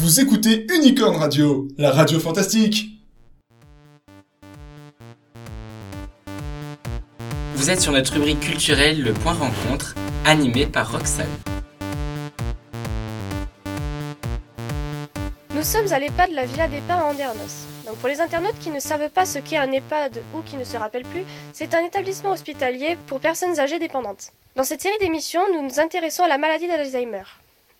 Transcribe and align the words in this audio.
Vous 0.00 0.20
écoutez 0.20 0.64
Unicorn 0.72 1.16
Radio, 1.16 1.66
la 1.76 1.90
radio 1.90 2.20
fantastique. 2.20 3.00
Vous 7.56 7.68
êtes 7.68 7.80
sur 7.80 7.90
notre 7.90 8.12
rubrique 8.12 8.38
culturelle 8.38 9.02
Le 9.02 9.12
Point 9.12 9.32
Rencontre, 9.32 9.96
animée 10.24 10.66
par 10.66 10.92
Roxane. 10.92 11.26
Nous 15.52 15.64
sommes 15.64 15.92
à 15.92 15.98
l'EHPAD 15.98 16.30
de 16.30 16.36
la 16.36 16.46
Villa 16.46 16.68
des 16.68 16.80
Pins 16.82 16.98
à 16.98 17.04
Andernos. 17.06 17.66
Donc 17.84 17.96
pour 17.96 18.08
les 18.08 18.20
internautes 18.20 18.60
qui 18.60 18.70
ne 18.70 18.78
savent 18.78 19.10
pas 19.10 19.26
ce 19.26 19.40
qu'est 19.40 19.56
un 19.56 19.72
EHPAD 19.72 20.22
ou 20.32 20.42
qui 20.42 20.54
ne 20.54 20.62
se 20.62 20.76
rappellent 20.76 21.02
plus, 21.02 21.24
c'est 21.52 21.74
un 21.74 21.84
établissement 21.84 22.30
hospitalier 22.30 22.96
pour 23.08 23.18
personnes 23.18 23.58
âgées 23.58 23.80
dépendantes. 23.80 24.30
Dans 24.54 24.62
cette 24.62 24.80
série 24.80 24.98
d'émissions, 25.00 25.42
nous 25.52 25.62
nous 25.62 25.80
intéressons 25.80 26.22
à 26.22 26.28
la 26.28 26.38
maladie 26.38 26.68
d'Alzheimer. 26.68 27.24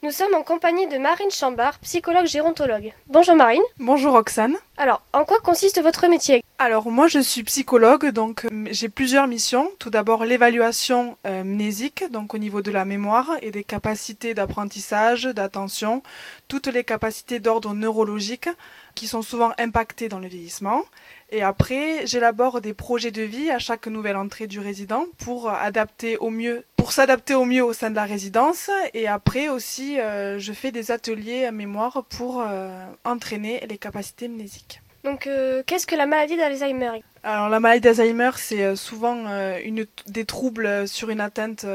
Nous 0.04 0.12
sommes 0.12 0.34
en 0.34 0.44
compagnie 0.44 0.86
de 0.86 0.96
Marine 0.96 1.32
Chambard, 1.32 1.76
psychologue 1.80 2.26
gérontologue. 2.26 2.92
Bonjour 3.08 3.34
Marine. 3.34 3.62
Bonjour 3.80 4.12
Roxane. 4.12 4.54
Alors, 4.76 5.02
en 5.12 5.25
quoi 5.25 5.40
consiste 5.40 5.82
votre 5.82 6.06
métier 6.06 6.44
Alors 6.58 6.89
moi 6.89 7.08
je 7.08 7.18
suis 7.18 7.43
psychologue, 7.43 8.06
donc 8.11 8.44
euh, 8.44 8.68
j'ai 8.70 8.89
plusieurs 8.89 9.26
missions. 9.26 9.68
Tout 9.80 9.90
d'abord 9.90 10.25
l'évaluation 10.25 11.16
euh, 11.26 11.42
mnésique, 11.42 12.04
donc 12.12 12.32
au 12.32 12.39
niveau 12.39 12.62
de 12.62 12.70
la 12.70 12.84
mémoire 12.84 13.29
et 13.42 13.50
des 13.50 13.64
capacités 13.64 14.34
d'apprentissage, 14.34 15.25
d'attention, 15.25 16.04
toutes 16.46 16.68
les 16.68 16.84
capacités 16.84 17.40
d'ordre 17.40 17.75
neurologique 17.75 18.48
qui 18.94 19.08
sont 19.08 19.22
souvent 19.22 19.50
impactées 19.58 20.08
dans 20.08 20.20
le 20.20 20.28
vieillissement. 20.28 20.84
Et 21.31 21.43
après, 21.43 22.07
j'élabore 22.07 22.63
des 22.63 22.73
projets 22.73 23.11
de 23.11 23.23
vie 23.23 23.50
à 23.50 23.59
chaque 23.59 23.87
nouvelle 23.87 24.17
entrée 24.17 24.46
du 24.46 24.61
résident 24.61 25.05
pour 25.18 25.51
adapter 25.51 26.17
au 26.17 26.31
mieux, 26.31 26.64
pour 26.77 26.93
s'adapter 26.93 27.35
au 27.35 27.45
mieux 27.45 27.63
au 27.63 27.75
sein 27.75 27.91
de 27.91 27.96
la 27.96 28.04
résidence. 28.04 28.71
Et 28.95 29.07
après 29.09 29.51
aussi, 29.51 30.01
euh, 30.01 30.39
je 30.39 30.53
fais 30.54 30.73
des 30.73 30.91
ateliers 30.91 31.45
à 31.45 31.53
mémoire 31.53 32.05
pour 32.09 32.41
euh, 32.41 32.70
entraîner 33.05 33.62
les 33.69 33.77
capacités 33.77 34.27
mnésiques. 34.28 34.81
Donc, 35.05 35.27
euh, 35.27 35.62
qu'est-ce 35.67 35.87
que 35.87 35.97
la 35.97 36.06
maladie 36.06 36.37
d'Alzheimer? 36.37 37.03
Alors, 37.23 37.51
la 37.51 37.61
maladie 37.61 37.83
d'Alzheimer, 37.83 38.31
c'est 38.37 38.75
souvent 38.75 39.27
une, 39.63 39.87
des 40.07 40.25
troubles 40.25 40.89
sur 40.89 41.11
une 41.11 41.20
atteinte 41.20 41.67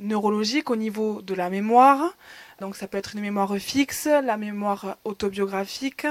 neurologique 0.00 0.70
au 0.70 0.76
niveau 0.76 1.20
de 1.22 1.34
la 1.34 1.50
mémoire, 1.50 2.16
donc 2.62 2.76
ça 2.76 2.86
peut 2.86 2.96
être 2.96 3.16
une 3.16 3.22
mémoire 3.22 3.56
fixe, 3.56 4.06
la 4.06 4.36
mémoire 4.36 4.96
autobiographique, 5.02 6.06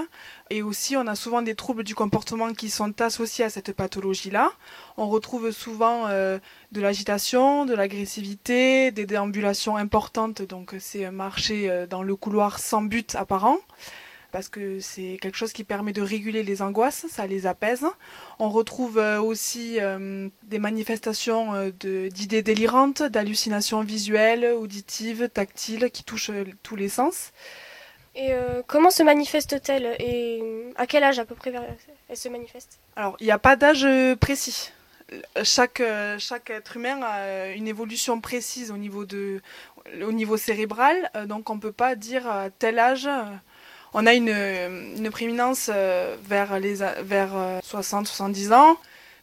et 0.50 0.62
aussi 0.62 0.98
on 0.98 1.08
a 1.08 1.16
souvent 1.16 1.42
des 1.42 1.56
troubles 1.56 1.86
du 1.86 1.96
comportement 1.96 2.52
qui 2.52 2.70
sont 2.70 3.02
associés 3.02 3.46
à 3.46 3.50
cette 3.50 3.72
pathologie-là. 3.72 4.52
On 4.98 5.08
retrouve 5.08 5.52
souvent 5.52 6.10
euh, 6.10 6.40
de 6.74 6.82
l'agitation, 6.82 7.66
de 7.66 7.74
l'agressivité, 7.74 8.92
des 8.92 9.06
déambulations 9.06 9.78
importantes, 9.78 10.42
donc 10.42 10.76
c'est 10.78 11.10
marcher 11.10 11.70
euh, 11.70 11.88
dans 11.88 12.04
le 12.04 12.18
couloir 12.18 12.60
sans 12.60 12.82
but 12.82 13.16
apparent 13.16 13.58
parce 14.32 14.50
que 14.50 14.80
c'est 14.80 15.18
quelque 15.22 15.38
chose 15.38 15.54
qui 15.54 15.64
permet 15.64 15.94
de 15.94 16.02
réguler 16.02 16.44
les 16.44 16.62
angoisses, 16.62 17.06
ça 17.10 17.28
les 17.28 17.46
apaise. 17.46 17.86
On 18.40 18.50
retrouve 18.50 18.98
euh, 18.98 19.22
aussi 19.22 19.80
euh, 19.80 20.30
des 20.44 20.60
manifestations 20.60 21.54
euh, 21.54 21.72
d'idées 22.10 22.42
délirantes, 22.42 23.04
d'hallucinations 23.04 23.82
visuelles, 23.82 24.46
auditives, 24.46 25.30
tactiles, 25.30 25.92
qui 25.92 26.04
touchent 26.04 26.32
tous 26.64 26.76
les 26.76 26.90
sens. 26.90 27.32
Et 28.14 28.32
comment 28.68 28.90
se 28.90 29.04
manifeste-t-elle 29.04 29.96
et 30.00 30.44
à 30.76 30.86
quel 30.86 31.02
âge 31.06 31.20
à 31.20 31.24
peu 31.24 31.34
près 31.34 31.54
elle 32.10 32.18
se 32.18 32.28
manifeste? 32.28 32.78
Alors, 32.98 33.16
il 33.22 33.24
n'y 33.24 33.32
a 33.32 33.40
pas 33.40 33.56
d'âge 33.56 33.88
précis. 34.20 34.74
Chaque, 35.44 35.82
chaque 36.18 36.50
être 36.50 36.76
humain 36.76 37.02
a 37.04 37.52
une 37.52 37.70
évolution 37.70 38.20
précise 38.20 38.70
au 38.70 38.76
niveau, 38.76 39.06
de, 39.06 39.42
au 40.02 40.12
niveau 40.12 40.36
cérébral, 40.36 41.10
donc 41.28 41.50
on 41.50 41.56
ne 41.56 41.62
peut 41.62 41.72
pas 41.72 41.96
dire 41.96 42.28
à 42.30 42.50
tel 42.50 42.80
âge 42.80 43.08
on 43.94 44.06
a 44.06 44.14
une, 44.14 44.30
une 44.30 45.10
prééminence 45.10 45.70
euh, 45.74 46.16
vers 46.24 46.60
les 46.60 46.76
vers 46.76 47.60
60-70 47.64 48.52
euh, 48.52 48.56
ans, 48.56 48.78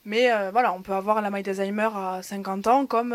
mais 0.04 0.32
euh, 0.32 0.50
voilà, 0.50 0.72
on 0.72 0.82
peut 0.82 0.92
avoir 0.92 1.22
la 1.22 1.30
maladie 1.30 1.50
d'Alzheimer 1.50 1.88
à 1.94 2.20
50 2.22 2.66
ans 2.66 2.86
comme 2.86 3.14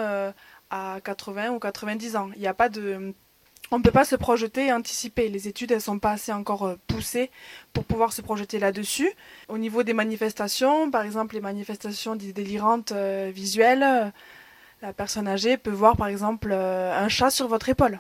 à 0.70 1.00
80 1.04 1.52
ou 1.52 1.60
90 1.60 2.16
ans. 2.16 2.30
Il 2.38 2.48
a 2.48 2.54
pas 2.54 2.70
de 2.70 3.14
on 3.72 3.80
ne 3.80 3.84
peut 3.84 3.92
pas 3.92 4.06
se 4.06 4.16
projeter 4.16 4.68
et 4.68 4.74
anticiper. 4.74 5.30
Les 5.30 5.48
études, 5.48 5.72
elles 5.72 5.82
sont 5.82 5.98
pas 5.98 6.12
assez 6.12 6.32
encore 6.32 6.76
poussées 6.86 7.32
pour 7.72 7.86
pouvoir 7.86 8.14
se 8.14 8.22
projeter 8.22 8.60
là-dessus. 8.60 9.12
Au 9.48 9.58
niveau 9.58 9.82
des 9.82 9.94
manifestations, 9.94 10.92
par 10.92 11.04
exemple 11.04 11.34
les 11.34 11.42
manifestations 11.42 12.16
délirantes 12.16 12.92
visuelles, 12.92 14.12
la 14.82 14.94
personne 14.94 15.28
âgée 15.28 15.58
peut 15.58 15.72
voir 15.72 15.98
par 15.98 16.08
exemple 16.08 16.52
un 16.52 17.08
chat 17.10 17.30
sur 17.32 17.48
votre 17.48 17.70
épaule 17.70 18.00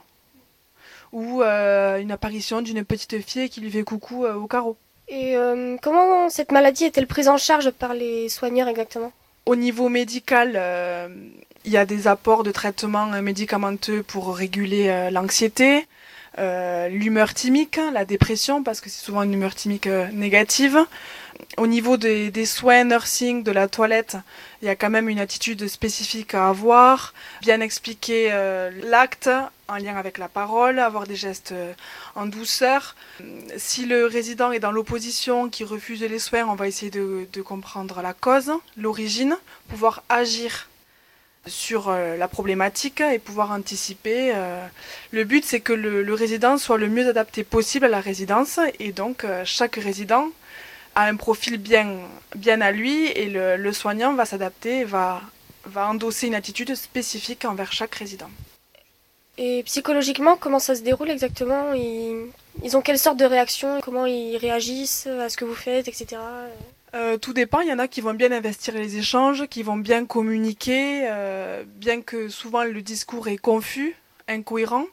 ou 1.13 1.43
euh, 1.43 1.99
une 1.99 2.11
apparition 2.11 2.61
d'une 2.61 2.83
petite 2.83 3.21
fille 3.21 3.49
qui 3.49 3.61
lui 3.61 3.71
fait 3.71 3.83
coucou 3.83 4.25
euh, 4.25 4.33
au 4.33 4.47
carreau. 4.47 4.75
Et 5.07 5.37
euh, 5.37 5.77
comment 5.81 6.29
cette 6.29 6.51
maladie 6.51 6.85
est-elle 6.85 7.07
prise 7.07 7.29
en 7.29 7.37
charge 7.37 7.69
par 7.71 7.93
les 7.93 8.27
soigneurs 8.29 8.67
exactement? 8.67 9.13
Au 9.45 9.55
niveau 9.55 9.89
médical, 9.89 10.51
il 11.65 11.71
y 11.71 11.75
a 11.75 11.85
des 11.85 12.07
apports 12.07 12.43
de 12.43 12.51
traitements 12.51 13.07
médicamenteux 13.21 14.01
pour 14.01 14.35
réguler 14.35 15.09
l'anxiété, 15.11 15.85
l'humeur 16.37 17.33
thymique, 17.33 17.79
la 17.91 18.05
dépression, 18.05 18.63
parce 18.63 18.81
que 18.81 18.89
c'est 18.89 19.03
souvent 19.03 19.23
une 19.23 19.33
humeur 19.33 19.55
thymique 19.55 19.87
négative. 20.11 20.77
Au 21.57 21.67
niveau 21.67 21.97
des, 21.97 22.45
soins 22.45 22.83
nursing, 22.83 23.43
de 23.43 23.51
la 23.51 23.67
toilette, 23.67 24.17
il 24.61 24.65
y 24.65 24.69
a 24.69 24.75
quand 24.75 24.89
même 24.89 25.09
une 25.09 25.19
attitude 25.19 25.67
spécifique 25.67 26.33
à 26.33 26.49
avoir, 26.49 27.13
bien 27.41 27.61
expliquer 27.61 28.31
l'acte 28.83 29.29
en 29.67 29.77
lien 29.77 29.95
avec 29.95 30.17
la 30.17 30.27
parole, 30.27 30.79
avoir 30.79 31.07
des 31.07 31.15
gestes 31.15 31.51
euh, 31.51 31.73
en 32.15 32.25
douceur. 32.25 32.95
Si 33.57 33.85
le 33.85 34.05
résident 34.05 34.51
est 34.51 34.59
dans 34.59 34.71
l'opposition, 34.71 35.49
qui 35.49 35.63
refuse 35.63 36.01
les 36.01 36.19
soins, 36.19 36.45
on 36.47 36.55
va 36.55 36.67
essayer 36.67 36.91
de, 36.91 37.41
comprendre 37.41 38.01
la 38.01 38.13
cause, 38.13 38.51
l'origine, 38.77 39.37
pouvoir 39.69 40.03
agir 40.09 40.69
sur 41.45 41.89
euh, 41.89 42.15
la 42.17 42.27
problématique 42.27 43.01
et 43.01 43.19
pouvoir 43.19 43.51
anticiper. 43.51 44.31
Euh. 44.33 44.65
Le 45.11 45.23
but, 45.23 45.43
c'est 45.45 45.59
que 45.59 45.73
le, 45.73 46.13
résident 46.13 46.57
soit 46.57 46.77
le 46.77 46.89
mieux 46.89 47.07
adapté 47.07 47.43
possible 47.43 47.85
à 47.85 47.89
la 47.89 47.99
résidence 47.99 48.59
et 48.79 48.91
donc 48.91 49.25
chaque 49.43 49.75
résident 49.75 50.29
a 50.95 51.05
un 51.05 51.15
profil 51.15 51.57
bien, 51.57 51.97
bien 52.35 52.61
à 52.61 52.71
lui 52.71 53.07
et 53.07 53.29
le, 53.29 53.73
soignant 53.73 54.13
va 54.13 54.25
s'adapter, 54.25 54.83
va, 54.83 55.21
va 55.65 55.87
endosser 55.87 56.27
une 56.27 56.35
attitude 56.35 56.75
spécifique 56.75 57.45
envers 57.45 57.71
chaque 57.71 57.95
résident. 57.95 58.29
Et 59.37 59.63
psychologiquement, 59.63 60.37
comment 60.37 60.59
ça 60.59 60.75
se 60.75 60.81
déroule 60.81 61.09
exactement? 61.09 61.73
Ils... 61.73 62.77
ont 62.77 62.81
quelle 62.81 62.99
sorte 62.99 63.17
de 63.17 63.25
réaction? 63.25 63.81
Comment 63.81 64.05
ils 64.05 64.37
réagissent? 64.37 65.07
À 65.07 65.29
ce 65.29 65.37
que 65.37 65.45
vous 65.45 65.55
faites, 65.55 65.87
etc. 65.87 66.17
Euh, 66.95 67.17
tout 67.17 67.33
dépend. 67.33 67.61
Il 67.61 67.69
y 67.69 67.73
en 67.73 67.79
a 67.79 67.87
qui 67.87 68.01
vont 68.01 68.13
bien 68.13 68.31
investir 68.31 68.75
les 68.75 68.97
échanges, 68.97 69.47
qui 69.47 69.63
vont 69.63 69.77
bien 69.77 70.05
communiquer, 70.05 71.07
euh, 71.09 71.63
bien 71.65 72.01
que 72.01 72.29
souvent 72.29 72.63
le 72.63 72.81
discours 72.81 73.27
est 73.27 73.37
confus, 73.37 73.95
incohérent. 74.27 74.85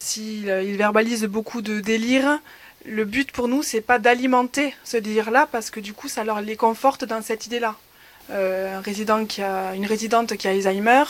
S'ils 0.00 0.50
euh, 0.50 0.74
verbalisent 0.76 1.24
beaucoup 1.24 1.62
de 1.62 1.80
délire, 1.80 2.40
le 2.84 3.04
but 3.04 3.30
pour 3.30 3.46
nous, 3.46 3.62
c'est 3.62 3.80
pas 3.80 4.00
d'alimenter 4.00 4.74
ce 4.82 4.96
délire-là, 4.96 5.48
parce 5.50 5.70
que 5.70 5.78
du 5.78 5.92
coup, 5.92 6.08
ça 6.08 6.24
leur 6.24 6.40
les 6.40 6.56
conforte 6.56 7.04
dans 7.04 7.22
cette 7.22 7.46
idée-là. 7.46 7.76
une 8.30 9.86
résidente 9.86 10.36
qui 10.36 10.48
a 10.48 10.50
Alzheimer, 10.50 11.04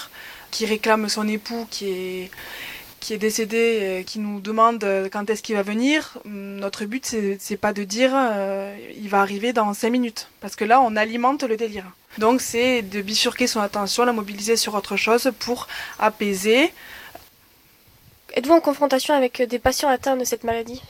qui 0.50 0.66
réclame 0.66 1.08
son 1.08 1.26
époux 1.28 1.66
qui 1.70 1.88
est 1.88 2.30
qui 3.06 3.14
est 3.14 3.18
décédé, 3.18 4.02
qui 4.04 4.18
nous 4.18 4.40
demande 4.40 4.82
euh, 4.82 5.08
quand 5.08 5.30
est-ce 5.30 5.40
qu'il 5.40 5.54
va 5.54 5.62
venir, 5.62 6.18
hum, 6.24 6.56
notre 6.56 6.86
but 6.86 7.06
c'est 7.38 7.56
pas 7.56 7.72
de 7.72 7.84
dire 7.84 8.10
euh, 8.12 8.76
il 8.96 9.08
va 9.08 9.20
arriver 9.20 9.52
dans 9.52 9.72
5 9.72 9.90
minutes, 9.90 10.28
parce 10.40 10.56
que 10.56 10.64
là 10.64 10.80
on 10.80 10.96
alimente 10.96 11.44
le 11.44 11.56
délire. 11.56 11.84
Donc 12.18 12.40
c'est 12.40 12.82
de 12.82 13.00
bifurquer 13.02 13.46
son 13.46 13.60
attention, 13.60 14.04
la 14.04 14.12
mobiliser 14.12 14.56
sur 14.56 14.74
autre 14.74 14.96
chose 14.96 15.30
pour 15.38 15.68
apaiser. 16.00 16.72
Êtes-vous 18.34 18.54
en 18.54 18.60
confrontation 18.60 19.14
avec 19.14 19.40
des 19.40 19.60
patients 19.60 19.88
atteints 19.88 20.16
de 20.16 20.24
cette 20.24 20.42
maladie? 20.42 20.82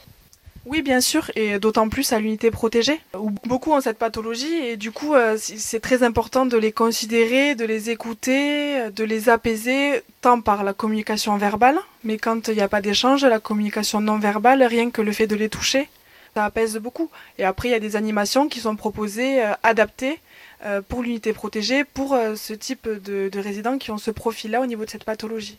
Oui, 0.69 0.82
bien 0.82 1.00
sûr, 1.00 1.31
et 1.37 1.60
d'autant 1.60 1.88
plus 1.88 2.13
à 2.13 2.18
l'unité 2.18 2.51
protégée, 2.51 3.01
où 3.16 3.30
beaucoup 3.47 3.71
ont 3.71 3.80
cette 3.80 3.98
pathologie, 3.98 4.53
et 4.53 4.77
du 4.77 4.91
coup, 4.91 5.15
euh, 5.15 5.36
c'est 5.39 5.78
très 5.78 6.03
important 6.03 6.45
de 6.45 6.57
les 6.57 6.72
considérer, 6.72 7.54
de 7.54 7.65
les 7.65 7.89
écouter, 7.91 8.91
de 8.91 9.04
les 9.04 9.28
apaiser, 9.28 10.03
tant 10.22 10.41
par 10.41 10.65
la 10.65 10.72
communication 10.72 11.36
verbale, 11.36 11.78
mais 12.03 12.18
quand 12.18 12.48
il 12.48 12.54
n'y 12.54 12.63
a 12.63 12.68
pas 12.68 12.80
d'échange, 12.83 13.24
la 13.24 13.39
communication 13.39 14.01
non 14.01 14.18
verbale, 14.18 14.65
rien 14.65 14.91
que 14.91 15.03
le 15.03 15.13
fait 15.13 15.28
de 15.28 15.36
les 15.36 15.48
toucher, 15.48 15.89
ça 16.34 16.45
apaise 16.45 16.77
beaucoup. 16.78 17.10
Et 17.39 17.45
après, 17.45 17.69
il 17.69 17.72
y 17.72 17.74
a 17.74 17.80
des 17.80 17.95
animations 17.95 18.48
qui 18.48 18.59
sont 18.59 18.74
proposées, 18.74 19.45
euh, 19.45 19.53
adaptées, 19.62 20.19
euh, 20.65 20.83
pour 20.83 21.04
l'unité 21.04 21.33
protégée, 21.33 21.84
pour 21.84 22.19
ce 22.34 22.54
type 22.54 22.89
de 22.89 23.39
résidents 23.39 23.78
qui 23.78 23.92
ont 23.92 23.98
ce 23.98 24.10
profil-là 24.10 24.60
au 24.60 24.66
niveau 24.66 24.84
de 24.84 24.91
cette 24.91 25.04
pathologie. 25.04 25.59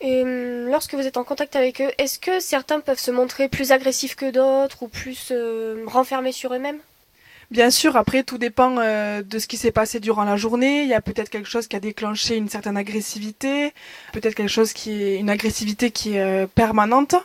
Et 0.00 0.22
hum, 0.22 0.68
lorsque 0.68 0.94
vous 0.94 1.06
êtes 1.06 1.16
en 1.16 1.24
contact 1.24 1.56
avec 1.56 1.80
eux, 1.80 1.90
est-ce 1.98 2.18
que 2.18 2.40
certains 2.40 2.80
peuvent 2.80 2.98
se 2.98 3.10
montrer 3.10 3.48
plus 3.48 3.72
agressifs 3.72 4.16
que 4.16 4.30
d'autres 4.30 4.82
ou 4.82 4.88
plus 4.88 5.28
euh, 5.30 5.84
renfermés 5.86 6.32
sur 6.32 6.54
eux-mêmes? 6.54 6.78
Bien 7.50 7.70
sûr, 7.70 7.96
après 7.96 8.22
tout 8.22 8.38
dépend 8.38 8.76
euh, 8.78 9.22
de 9.22 9.38
ce 9.40 9.48
qui 9.48 9.56
s'est 9.56 9.72
passé 9.72 9.98
durant 9.98 10.22
la 10.22 10.36
journée. 10.36 10.82
Il 10.82 10.88
y 10.88 10.94
a 10.94 11.00
peut-être 11.00 11.28
quelque 11.28 11.48
chose 11.48 11.66
qui 11.66 11.74
a 11.74 11.80
déclenché 11.80 12.36
une 12.36 12.48
certaine 12.48 12.76
agressivité, 12.76 13.72
peut-être 14.12 14.36
quelque 14.36 14.50
chose 14.50 14.72
qui 14.72 15.02
est 15.02 15.16
une 15.16 15.28
agressivité 15.28 15.90
qui 15.90 16.14
est 16.14 16.20
euh, 16.20 16.46
permanente. 16.46 17.16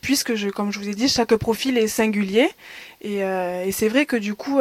puisque, 0.00 0.32
comme 0.52 0.72
je 0.72 0.78
vous 0.78 0.88
ai 0.88 0.94
dit, 0.94 1.08
chaque 1.08 1.34
profil 1.34 1.78
est 1.78 1.88
singulier. 1.88 2.48
Et 3.02 3.22
c'est 3.72 3.88
vrai 3.88 4.06
que 4.06 4.16
du 4.16 4.34
coup, 4.34 4.60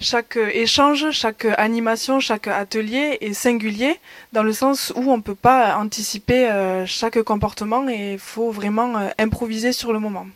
chaque 0.00 0.36
échange, 0.36 1.10
chaque 1.10 1.46
animation, 1.56 2.20
chaque 2.20 2.48
atelier 2.48 3.18
est 3.20 3.32
singulier 3.32 3.98
dans 4.32 4.42
le 4.42 4.52
sens 4.52 4.92
où 4.96 5.10
on 5.10 5.16
ne 5.16 5.22
peut 5.22 5.34
pas 5.34 5.76
anticiper 5.76 6.50
chaque 6.86 7.22
comportement 7.22 7.88
et 7.88 8.14
il 8.14 8.18
faut 8.18 8.50
vraiment 8.50 9.10
improviser 9.18 9.72
sur 9.72 9.92
le 9.92 9.98
moment. 9.98 10.26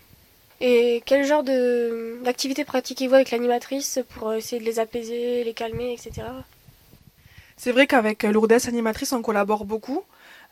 Et 0.60 1.02
quel 1.06 1.24
genre 1.24 1.42
d'activité 1.42 2.64
pratiquez-vous 2.64 3.14
avec 3.14 3.30
l'animatrice 3.30 4.00
pour 4.10 4.34
essayer 4.34 4.60
de 4.60 4.66
les 4.66 4.78
apaiser, 4.78 5.44
les 5.44 5.54
calmer, 5.54 5.92
etc. 5.92 6.26
C'est 7.56 7.72
vrai 7.72 7.86
qu'avec 7.86 8.22
Lourdes 8.22 8.66
Animatrice, 8.68 9.12
on 9.12 9.20
collabore 9.20 9.66
beaucoup 9.66 10.02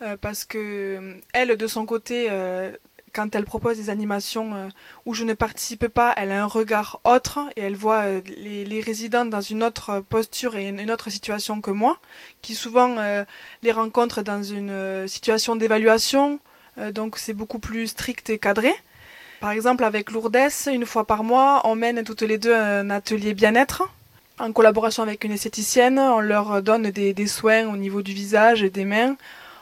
euh, 0.03 0.19
parce 0.21 0.45
que 0.45 0.59
euh, 0.59 1.15
elle, 1.33 1.57
de 1.57 1.67
son 1.67 1.87
côté, 1.87 2.29
euh, 2.31 2.71
quand 3.13 3.35
elle 3.35 3.45
propose 3.45 3.77
des 3.77 3.91
animations 3.91 4.71
où 5.07 5.15
je 5.15 5.25
ne 5.25 5.35
participe 5.35 5.89
pas, 5.89 6.13
elle 6.17 6.33
a 6.33 6.43
un 6.43 6.47
regard 6.47 7.01
autre 7.05 7.41
et 7.57 7.63
elle 7.63 7.77
voit 7.77 8.05
les, 8.37 8.65
les, 8.65 8.81
résidents 8.81 9.25
dans 9.25 9.41
une 9.41 9.63
autre 9.63 10.01
posture 10.01 10.57
et 10.57 10.69
une, 10.69 10.91
autre 10.91 11.11
situation 11.11 11.61
que 11.61 11.71
moi, 11.71 11.99
qui 12.43 12.55
souvent 12.55 12.97
les 13.63 13.73
rencontre 13.73 14.23
dans 14.23 14.43
une 14.43 15.07
situation 15.09 15.57
d'évaluation, 15.57 16.41
donc 16.93 17.19
c'est 17.19 17.35
beaucoup 17.35 17.59
plus 17.59 17.89
strict 17.89 18.31
et 18.31 18.39
cadré. 18.39 18.73
Par 19.41 19.51
exemple, 19.53 19.85
avec 19.85 20.11
Lourdes, 20.11 20.37
une 20.67 20.85
fois 20.85 21.07
par 21.07 21.23
mois, 21.23 21.61
on 21.65 21.77
mène 21.77 22.03
toutes 22.03 22.23
les 22.23 22.39
deux 22.39 22.55
un 22.55 22.91
atelier 22.91 23.35
bien-être. 23.35 23.89
En 24.41 24.53
collaboration 24.53 25.03
avec 25.03 25.25
une 25.25 25.33
esthéticienne, 25.33 25.99
on 25.99 26.21
leur 26.21 26.61
donne 26.63 26.91
des, 26.91 27.27
soins 27.27 27.67
au 27.67 27.77
niveau 27.77 28.03
du 28.03 28.13
visage 28.13 28.63
et 28.63 28.71
des 28.71 28.85
mains. 28.85 29.17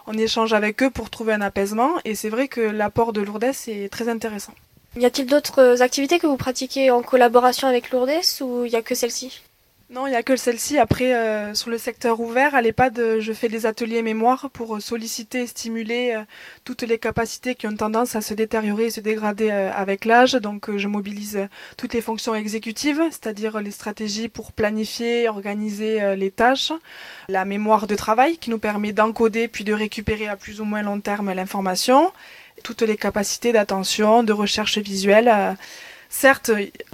On 0.07 0.17
échange 0.17 0.53
avec 0.53 0.83
eux 0.83 0.91
pour 0.91 1.11
trouver 1.11 1.33
un 1.33 1.41
apaisement. 1.41 1.93
Et 2.05 2.15
c'est 2.15 2.29
vrai 2.29 2.49
que 2.49 2.61
l'apport 2.61 3.13
de 3.13 3.21
Lourdes 3.21 3.45
est 3.45 3.93
très 3.93 4.09
intéressant. 4.09 4.53
Y 4.97 5.05
a-t-il 5.05 5.27
d'autres 5.27 5.83
activités 5.83 6.19
que 6.19 6.27
vous 6.27 6.37
pratiquez 6.37 6.91
en 6.91 7.03
collaboration 7.03 7.69
avec 7.69 7.91
Lourdes 7.91 8.11
ou 8.41 8.65
il 8.65 8.71
n'y 8.71 8.77
a 8.77 8.83
que 8.83 8.95
celle-ci? 8.95 9.43
Non, 9.89 10.09
il 10.09 10.11
n'y 10.11 10.17
a 10.17 10.25
que 10.25 10.35
celle-ci. 10.35 10.79
Après, 10.79 11.15
euh, 11.15 11.55
sur 11.55 11.71
le 11.71 11.79
secteur 11.79 12.19
ouvert, 12.19 12.57
à 12.57 12.61
l'EHPAD, 12.61 13.21
je 13.21 13.33
fais 13.33 13.49
des 13.49 13.67
ateliers 13.67 14.03
mémoire 14.03 14.51
pour 14.51 14.83
solliciter 14.83 15.43
et 15.43 15.47
stimuler 15.47 16.15
euh, 16.17 16.25
toutes 16.65 16.83
les 16.83 16.99
capacités 16.99 17.55
qui 17.55 17.69
ont 17.69 17.77
tendance 17.77 18.17
à 18.17 18.21
se 18.21 18.35
détériorer 18.35 18.87
et 18.87 18.91
se 18.91 18.99
dégrader 18.99 19.49
euh, 19.53 19.71
avec 19.73 20.05
l'âge. 20.05 20.33
Donc, 20.33 20.77
je 20.77 20.89
mobilise 20.89 21.49
toutes 21.77 21.95
les 21.95 22.01
fonctions 22.01 22.35
exécutives, 22.35 23.01
c'est-à-dire 23.13 23.61
les 23.61 23.71
stratégies 23.71 24.29
pour 24.29 24.51
planifier, 24.51 25.29
organiser 25.29 26.17
les 26.17 26.33
tâches, 26.33 26.73
la 27.29 27.45
mémoire 27.45 27.87
de 27.87 27.95
travail 27.95 28.39
qui 28.39 28.51
nous 28.51 28.59
permet 28.59 28.93
d'encoder 28.93 29.47
puis 29.47 29.63
de 29.63 29.73
récupérer 29.73 30.27
à 30.27 30.35
plus 30.35 30.61
ou 30.61 30.65
moins 30.65 30.83
long 30.83 30.99
terme 30.99 31.33
l'information, 31.33 32.13
toutes 32.65 32.83
les 32.83 32.97
capacités 32.97 33.53
d'attention, 33.53 34.25
de 34.25 34.33
recherche 34.33 34.79
visuelle 34.79 35.57
Certes, 36.09 36.51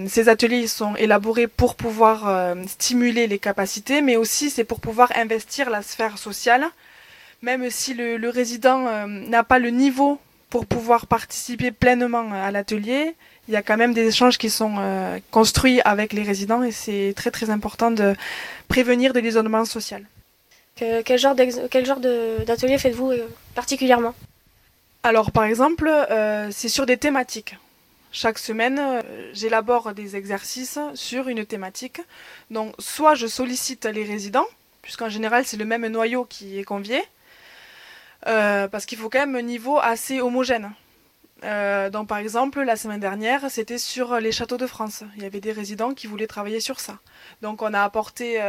ces 0.09 0.29
ateliers 0.29 0.67
sont 0.67 0.97
élaborés 0.97 1.47
pour 1.47 1.75
pouvoir 1.75 2.29
euh, 2.29 2.55
stimuler 2.67 3.26
les 3.26 3.38
capacités, 3.38 4.00
mais 4.00 4.17
aussi 4.17 4.50
c'est 4.50 4.64
pour 4.64 4.81
pouvoir 4.81 5.12
investir 5.17 5.70
la 5.70 5.82
sphère 5.82 6.19
sociale. 6.19 6.64
Même 7.43 7.70
si 7.70 7.94
le, 7.94 8.29
résident 8.29 8.87
euh, 8.87 9.06
n'a 9.06 9.43
pas 9.43 9.59
le 9.59 9.70
niveau 9.70 10.19
pour 10.49 10.67
pouvoir 10.67 11.06
participer 11.06 11.73
pleinement 11.73 12.32
à 12.32 12.50
l'atelier, 12.50 13.14
il 13.49 13.55
y 13.55 13.56
a 13.56 13.62
quand 13.62 13.76
même 13.76 13.94
des 13.94 14.06
échanges 14.06 14.38
qui 14.38 14.50
sont 14.50 14.76
euh, 14.79 15.19
construits 15.31 15.81
avec 15.82 16.12
les 16.12 16.23
résidents 16.23 16.62
et 16.62 16.73
c'est 16.73 17.12
très 17.17 17.31
très 17.31 17.50
important 17.50 17.91
de 17.91 18.15
prévenir 18.69 19.12
de 19.12 19.20
l'isolement 19.20 19.65
social. 19.65 20.05
quel 20.76 21.19
genre 21.19 21.35
d'atelier 21.35 22.79
faites-vous 22.79 23.12
particulièrement? 23.55 24.15
Alors 25.03 25.32
par 25.32 25.44
exemple, 25.44 25.91
c'est 26.50 26.69
sur 26.69 26.87
des 26.87 26.97
thématiques. 26.97 27.56
Chaque 28.14 28.38
semaine, 28.38 28.79
euh, 28.79 29.00
j'élabore 29.32 29.94
des 29.94 30.17
exercices 30.17 30.79
sur 30.94 31.29
une 31.29 31.47
thématique. 31.47 32.03
Donc, 32.50 32.75
soit 32.79 33.14
je 33.14 33.26
sollicite 33.26 33.87
les 33.87 34.05
résidents, 34.05 34.47
puisqu'en 34.82 35.09
général, 35.09 35.47
c'est 35.47 35.56
le 35.56 35.64
même 35.64 35.87
noyau 35.87 36.26
qui 36.26 36.59
est 36.59 36.64
convié, 36.64 37.03
euh, 38.26 38.69
parce 38.69 38.85
qu'il 38.85 38.99
faut 38.99 39.09
quand 39.09 39.20
même 39.20 39.35
un 39.35 39.43
niveau 39.43 39.79
assez 39.79 40.20
homogène. 40.20 40.73
Euh, 41.44 41.88
donc, 41.88 42.06
par 42.06 42.19
exemple, 42.19 42.61
la 42.61 42.76
semaine 42.76 43.00
dernière, 43.00 43.50
c'était 43.50 43.79
sur 43.79 44.20
les 44.20 44.31
châteaux 44.31 44.58
de 44.58 44.67
France. 44.67 45.05
Il 45.17 45.23
y 45.23 45.26
avait 45.26 45.41
des 45.41 45.53
résidents 45.53 45.94
qui 45.94 46.06
voulaient 46.06 46.26
travailler 46.26 46.61
sur 46.61 46.81
ça. 46.81 46.99
Donc, 47.41 47.62
on 47.62 47.73
a 47.73 47.82
apporté 47.82 48.41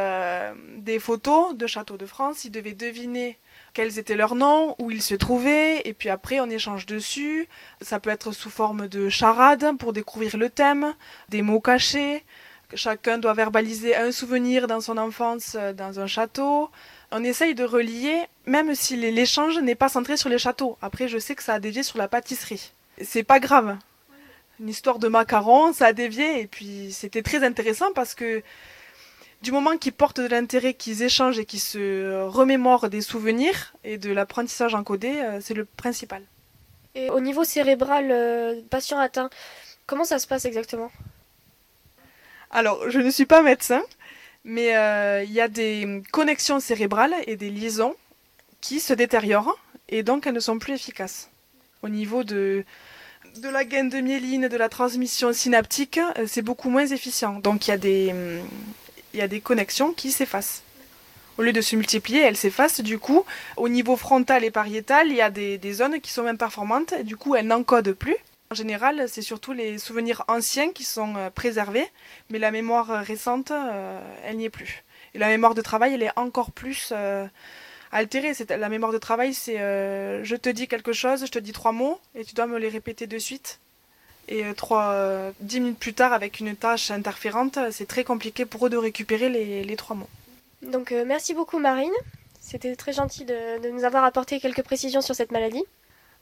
des 0.75 1.00
photos 1.00 1.56
de 1.56 1.68
châteaux 1.68 1.98
de 1.98 2.06
France. 2.06 2.44
Ils 2.44 2.51
devaient 2.51 2.74
deviner 2.74 3.39
quels 3.74 4.00
étaient 4.00 4.16
leurs 4.16 4.36
noms, 4.36 4.75
où 4.80 4.92
ils 4.92 5.02
se 5.02 5.16
trouvaient, 5.16 5.81
et 5.86 5.94
puis 5.94 6.10
après 6.10 6.40
on 6.40 6.50
échange 6.50 6.86
dessus. 6.86 7.48
Ça 7.81 8.00
peut 8.00 8.10
être 8.10 8.31
sous 8.31 8.50
forme 8.50 8.88
de 8.88 9.10
charade 9.10 9.78
pour 9.78 9.94
découvrir 9.94 10.38
le 10.38 10.50
thème, 10.50 10.94
des 11.30 11.42
mots 11.42 11.60
cachés. 11.60 12.24
Chacun 12.75 13.18
doit 13.18 13.34
verbaliser 13.34 13.96
un 13.96 14.12
souvenir 14.12 14.68
dans 14.68 14.81
son 14.81 14.98
enfance 14.98 15.56
euh, 15.60 15.74
dans 15.74 16.00
un 16.00 16.08
château. 16.08 16.72
On 17.12 17.24
essaye 17.24 17.54
de 17.54 17.64
relier, 17.64 18.24
même 18.48 18.74
si 18.74 18.96
l'échange 18.96 19.60
n'est 19.60 19.76
pas 19.76 19.90
centré 19.90 20.18
sur 20.18 20.30
les 20.30 20.40
châteaux. 20.40 20.78
Après, 20.81 21.08
je 21.08 21.19
sais 21.19 21.36
que 21.36 21.44
ça 21.44 21.54
a 21.54 21.60
dévié 21.60 21.84
sur 21.84 22.00
la 22.00 22.08
pâtisserie. 22.08 22.72
C'est 23.02 23.24
pas 23.24 23.40
grave. 23.40 23.78
Une 24.60 24.69
histoire 24.69 24.98
de 24.98 25.08
macarons, 25.08 25.74
ça 25.74 25.88
a 25.88 25.94
dévié, 25.94 26.42
et 26.42 26.48
puis 26.48 26.92
c'était 26.92 27.22
très 27.22 27.44
intéressant 27.44 27.92
parce 27.94 28.16
que 28.16 28.42
du 29.44 29.51
moment 29.51 29.78
qu'ils 29.78 29.92
portent 29.92 30.22
de 30.22 30.28
l'intérêt, 30.28 30.74
qu'ils 30.74 31.04
échangent 31.04 31.38
et 31.38 31.45
qu'ils 31.45 31.60
se 31.60 32.24
remémorent 32.24 32.90
des 32.90 33.01
souvenirs 33.01 33.74
et 33.84 33.98
de 33.98 34.10
l'apprentissage 34.10 34.74
encodé, 34.74 35.10
euh, 35.10 35.40
c'est 35.42 35.54
le 35.54 35.66
principal. 35.66 36.24
Et 36.95 37.10
au 37.10 37.19
niveau 37.19 37.44
cérébral, 37.44 38.10
euh, 38.10 38.62
patient 38.69 39.00
atteint, 39.00 39.30
comment 39.86 40.06
ça 40.06 40.18
se 40.19 40.28
passe 40.28 40.45
exactement? 40.45 40.90
Alors, 42.51 42.90
je 42.90 43.00
ne 43.00 43.10
suis 43.10 43.25
pas 43.25 43.42
médecin, 43.42 43.81
mais 44.45 44.78
euh, 44.78 45.24
il 45.24 45.34
y 45.34 45.42
a 45.42 45.50
des 45.50 46.01
connexions 46.13 46.62
cérébrales 46.62 47.16
et 47.28 47.36
des 47.36 47.50
liaisons 47.50 47.95
qui 48.62 48.80
se 48.80 48.94
détériorent 48.94 49.60
et 49.90 50.04
donc 50.04 50.25
elles 50.25 50.36
ne 50.36 50.40
sont 50.40 50.57
plus 50.57 50.74
efficaces. 50.74 51.30
Au 51.81 51.90
niveau 51.90 52.24
de, 52.24 52.63
de 53.36 53.50
la 53.50 53.66
gaine 53.66 53.90
de 53.90 54.00
myéline, 54.00 54.48
de 54.48 54.56
la 54.57 54.69
transmission 54.69 55.34
synaptique, 55.34 56.00
c'est 56.28 56.42
beaucoup 56.42 56.69
moins 56.69 56.88
efficient. 56.88 57.40
Donc 57.40 57.68
il 57.68 57.72
y 57.72 57.74
a 57.74 57.78
des, 57.78 58.12
hum, 58.12 58.40
il 59.13 59.19
y 59.19 59.21
a 59.21 59.27
des 59.27 59.42
connexions 59.42 59.94
qui 59.94 60.12
s'effacent. 60.12 60.63
Au 61.38 61.42
lieu 61.42 61.54
de 61.54 61.62
se 61.62 61.75
multiplier, 61.75 62.21
elles 62.21 62.38
s'effacent. 62.38 62.81
Du 62.81 63.00
coup, 63.00 63.25
au 63.57 63.68
niveau 63.68 63.95
frontal 63.95 64.44
et 64.44 64.51
pariétal, 64.51 65.07
il 65.07 65.15
y 65.15 65.21
a 65.21 65.31
des, 65.31 65.74
zones 65.74 66.00
qui 66.00 66.12
sont 66.12 66.24
moins 66.24 66.36
performantes. 66.36 66.94
Et 66.94 67.04
du 67.04 67.18
coup, 67.18 67.36
elles 67.36 67.48
n'encodent 67.48 67.94
plus. 67.94 68.15
En 68.51 68.56
général, 68.56 69.06
c'est 69.07 69.24
surtout 69.24 69.51
les 69.51 69.80
souvenirs 69.80 70.24
anciens 70.27 70.71
qui 70.71 70.83
sont 70.83 71.15
euh, 71.15 71.31
préservés, 71.31 71.88
mais 72.30 72.38
la 72.38 72.52
mémoire 72.52 73.04
récente, 73.04 73.49
euh, 73.49 73.99
elle 74.23 74.38
n'y 74.38 74.45
est 74.45 74.52
plus. 74.52 74.83
Et 75.16 75.18
la 75.18 75.28
mémoire 75.28 75.56
de 75.56 75.61
travail, 75.61 75.95
elle 75.95 76.04
est 76.04 76.19
encore 76.19 76.52
plus 76.52 76.90
euh, 76.92 77.26
altérée. 77.92 78.33
La 78.49 78.69
mémoire 78.69 78.92
de 78.92 78.99
travail, 78.99 79.33
c'est 79.33 79.57
je 79.57 80.35
te 80.35 80.49
dis 80.49 80.68
quelque 80.68 80.94
chose, 80.94 81.26
je 81.26 81.31
te 81.31 81.40
dis 81.40 81.52
trois 81.52 81.71
mots, 81.71 81.99
et 82.14 82.23
tu 82.26 82.35
dois 82.35 82.45
me 82.45 82.59
les 82.59 82.69
répéter 82.69 83.07
de 83.07 83.18
suite. 83.18 83.59
Et 84.27 84.45
euh, 84.45 84.53
trois, 84.53 84.92
euh, 84.92 85.31
dix 85.42 85.59
minutes 85.59 85.80
plus 85.80 85.94
tard, 85.94 86.13
avec 86.13 86.39
une 86.39 86.56
tâche 86.56 86.92
interférente, 86.92 87.59
c'est 87.71 87.87
très 87.87 88.03
compliqué 88.03 88.45
pour 88.45 88.65
eux 88.65 88.69
de 88.69 88.77
récupérer 88.77 89.30
les, 89.30 89.63
les 89.63 89.75
trois 89.75 89.95
mots. 89.95 90.09
Donc 90.61 90.92
euh, 90.92 91.03
merci 91.06 91.33
beaucoup 91.33 91.59
Marine. 91.59 91.92
C'était 92.39 92.75
très 92.75 92.94
gentil 92.94 93.25
de, 93.25 93.61
de, 93.61 93.69
nous 93.69 93.83
avoir 93.83 94.03
apporté 94.03 94.39
quelques 94.39 94.63
précisions 94.63 95.01
sur 95.01 95.15
cette 95.15 95.31
maladie. 95.31 95.63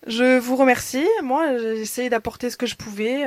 Je 0.08 0.40
vous 0.40 0.56
remercie. 0.56 1.06
Moi, 1.22 1.58
j'ai 1.60 1.80
essayé 1.80 2.10
d'apporter 2.10 2.50
ce 2.50 2.58
que 2.58 2.66
je 2.66 2.76
pouvais. 2.76 3.24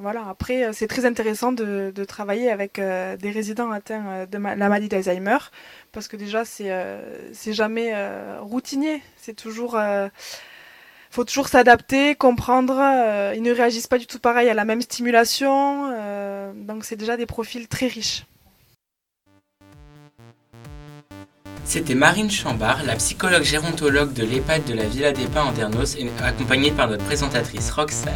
voilà. 0.00 0.24
Après, 0.28 0.72
c'est 0.72 0.86
très 0.86 1.04
intéressant 1.04 1.50
de, 1.50 1.92
de 1.92 2.04
travailler 2.04 2.48
avec 2.48 2.74
des 2.76 3.30
résidents 3.32 3.72
atteints 3.72 4.24
de 4.30 4.38
la 4.38 4.54
maladie 4.54 4.88
d'Alzheimer 4.88 5.38
parce 5.90 6.06
que 6.06 6.16
déjà, 6.16 6.44
c'est 6.44 6.70
c'est 7.32 7.52
jamais 7.52 7.92
routinier. 8.38 9.02
C'est 9.16 9.34
toujours 9.34 9.76
faut 11.16 11.24
toujours 11.24 11.48
s'adapter, 11.48 12.14
comprendre. 12.14 12.78
Euh, 12.78 13.32
ils 13.34 13.40
ne 13.40 13.50
réagissent 13.50 13.86
pas 13.86 13.96
du 13.96 14.06
tout 14.06 14.18
pareil 14.18 14.50
à 14.50 14.54
la 14.54 14.66
même 14.66 14.82
stimulation. 14.82 15.90
Euh, 15.90 16.52
donc 16.54 16.84
c'est 16.84 16.96
déjà 16.96 17.16
des 17.16 17.24
profils 17.24 17.66
très 17.68 17.86
riches. 17.86 18.26
C'était 21.64 21.94
Marine 21.94 22.30
Chambard, 22.30 22.84
la 22.84 22.96
psychologue 22.96 23.44
gérontologue 23.44 24.12
de 24.12 24.24
l'EHPAD 24.24 24.64
de 24.66 24.74
la 24.74 24.84
Villa 24.84 25.12
des 25.12 25.24
Pins 25.24 25.44
en 25.44 25.52
Dernos, 25.52 25.96
accompagnée 26.22 26.70
par 26.70 26.86
notre 26.86 27.04
présentatrice 27.04 27.70
Roxane. 27.70 28.12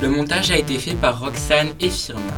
Le 0.00 0.08
montage 0.08 0.50
a 0.50 0.56
été 0.56 0.78
fait 0.78 0.94
par 0.94 1.20
Roxane 1.20 1.68
et 1.78 1.90
Firma. 1.90 2.32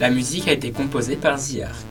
La 0.00 0.08
musique 0.08 0.48
a 0.48 0.52
été 0.52 0.72
composée 0.72 1.16
par 1.16 1.36
Ziark. 1.36 1.87